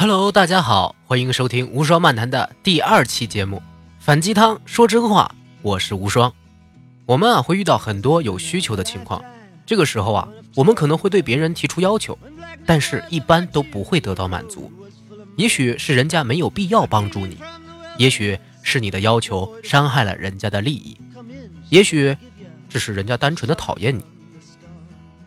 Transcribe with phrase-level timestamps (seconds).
[0.00, 3.62] Hello，大家好，欢迎收听无双漫谈的第二期节目，
[3.98, 6.32] 反鸡汤说真话，我是无双。
[7.04, 9.22] 我们啊会遇到很多有需求的情况，
[9.66, 12.18] 这个时候啊，我们可能会对别人提出要求，
[12.64, 14.72] 但是一般都不会得到满足。
[15.36, 17.36] 也许是人家没有必要帮助你，
[17.98, 20.96] 也许是你的要求伤害了人家的利益，
[21.68, 22.16] 也许
[22.70, 24.02] 只是人家单纯的讨厌你。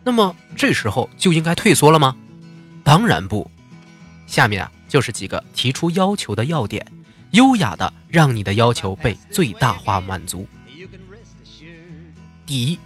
[0.02, 2.16] 那么这时候就应该退缩了吗？
[2.82, 3.48] 当然不。
[4.26, 6.86] 下面啊，就是几个提出要求的要点，
[7.32, 10.46] 优雅的让你的要求被最大化满足。
[12.46, 12.78] 第一，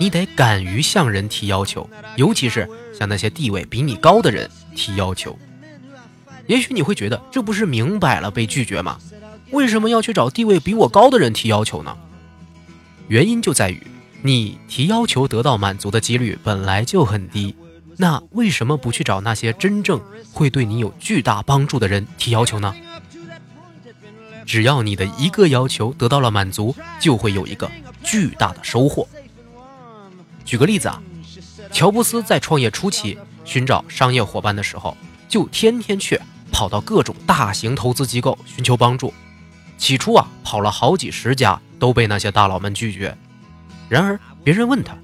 [0.00, 2.68] 你得敢于向人提要求，尤其是
[2.98, 5.38] 向那些地位比你高的人提要求。
[6.46, 8.98] 也许你会觉得这不是明摆了被拒绝吗？
[9.50, 11.96] 为什么要去找地位比我高的人提要求呢？
[13.08, 13.86] 原因就在于
[14.22, 17.54] 你提要求得到满足的几率本来就很低。
[17.96, 20.00] 那为什么不去找那些真正
[20.32, 22.74] 会对你有巨大帮助的人提要求呢？
[24.44, 27.70] 只要你的一个要求得到了满足，就会有一个
[28.02, 29.06] 巨大的收获。
[30.44, 31.00] 举个例子啊，
[31.70, 34.96] 乔布斯在创业初期寻找商业伙伴的时候，
[35.28, 39.14] 就天天去跑到各种大型投资机构寻求帮助。
[39.78, 43.16] 起初啊，跑了好几十家都被那些大佬们拒绝。
[43.88, 44.96] 然而别人问他。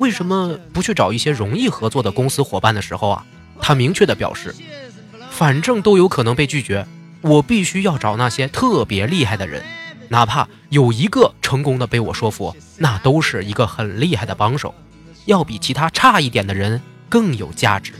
[0.00, 3.24] 为什么不去找一些容易合作的公司伙伴的时候啊？
[3.60, 4.54] 他明确的表示，
[5.30, 6.86] 反正都有可能被拒绝，
[7.20, 9.62] 我必须要找那些特别厉害的人，
[10.08, 14.74] 哪怕有一个成功的被我说服，那都是一个很厉害的帮手，
[15.26, 17.92] 要比其他差一点的人更有价值。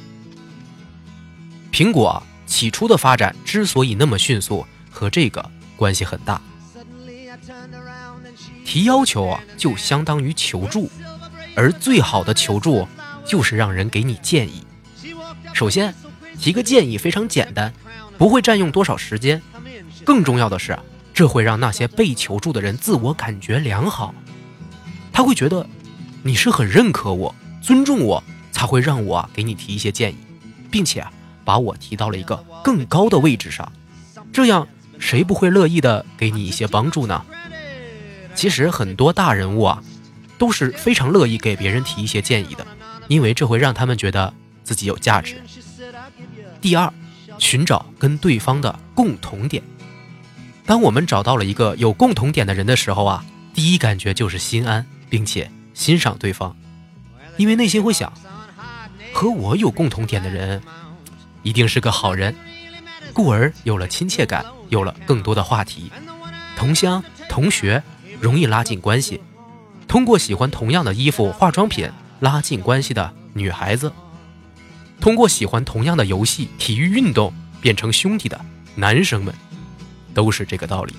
[1.73, 5.45] 苹果起初的发展之所以那么迅速，和这个
[5.77, 6.41] 关系很大。
[8.65, 10.91] 提要求啊，就相当于求助。
[11.55, 12.87] 而最好的求助，
[13.25, 14.65] 就是让人给你建议。
[15.53, 15.95] 首先，
[16.39, 17.73] 提个建议非常简单，
[18.19, 19.41] 不会占用多少时间。
[20.05, 20.79] 更重要的是，
[21.13, 24.15] 这会让那些被求助的人自我感觉良好。
[25.13, 25.67] 他会觉得
[26.23, 30.17] 你是很认可我、尊重我，才会让我给你提一些建议，
[30.71, 31.07] 并且
[31.45, 33.71] 把我提到了一个更高的位置上。
[34.33, 34.67] 这样，
[34.99, 37.25] 谁不会乐意的给你一些帮助呢？
[38.35, 39.83] 其实，很多大人物啊。
[40.39, 42.67] 都是非常乐意给别人提一些建议的，
[43.09, 45.41] 因为这会让他们觉得自己有价值。
[46.61, 46.93] 第二，
[47.39, 49.63] 寻找跟对方的共同点。
[50.67, 56.57] 当我们找到了一个有共同点的人的时候啊，第一感觉就是心安，并且欣赏对方，
[57.37, 58.13] 因为内心会想，
[59.13, 60.63] 和我有共同点的人
[61.43, 62.35] 一定是个好人，
[63.13, 65.93] 故而有了亲切感，有了更多的话题。
[66.57, 67.83] 同乡、同学
[68.21, 69.21] 容易拉近关系。
[69.95, 71.89] 通过喜欢同样的衣服、化妆品
[72.19, 73.93] 拉近关系的女孩子，
[75.01, 78.45] 通过喜欢同样的游戏、体育运动变成兄弟的
[78.75, 79.33] 男生们，
[80.13, 80.97] 都是这个道理。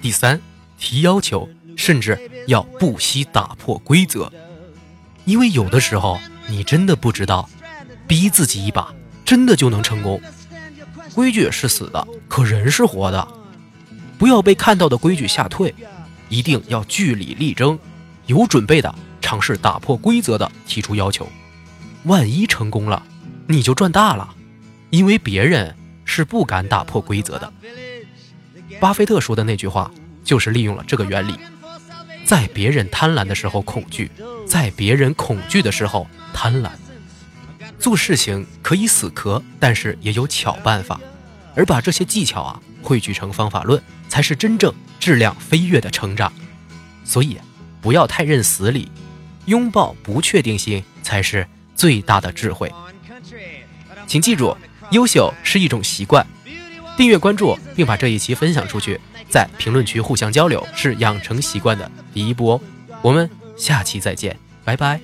[0.00, 0.40] 第三，
[0.78, 1.46] 提要求，
[1.76, 4.32] 甚至要不惜打破规则，
[5.26, 7.46] 因为有的时候你真的不知道，
[8.06, 8.90] 逼自己一把
[9.22, 10.18] 真的就能成功。
[11.14, 13.28] 规矩是死的，可人是活的，
[14.16, 15.74] 不要被看到的规矩吓退，
[16.30, 17.78] 一定要据理力争。
[18.28, 21.26] 有准备的尝试打破规则的提出要求，
[22.04, 23.02] 万一成功了，
[23.46, 24.34] 你就赚大了，
[24.90, 25.74] 因为别人
[26.04, 27.50] 是不敢打破规则的。
[28.78, 29.90] 巴菲特说的那句话
[30.22, 31.34] 就是利用了这个原理，
[32.26, 34.10] 在别人贪婪的时候恐惧，
[34.46, 36.70] 在别人恐惧的时候贪婪。
[37.78, 41.00] 做事情可以死磕，但是也有巧办法，
[41.54, 46.30] 而把这些技巧啊汇聚成方法论，才是真正质量飞跃的成长。
[47.04, 47.38] 所以。
[47.80, 48.90] 不要太认死理，
[49.46, 52.72] 拥抱不确定性才是最大的智慧。
[54.06, 54.56] 请记住，
[54.90, 56.26] 优秀是一种习惯。
[56.96, 59.00] 订阅关注并把这一期分享出去，
[59.30, 62.60] 在评论区互相交流是养成习惯的第一步哦。
[63.02, 65.00] 我们下期再见，拜拜。